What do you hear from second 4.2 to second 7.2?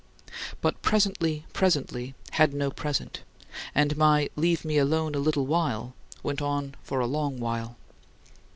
"leave me alone a little while" went on for a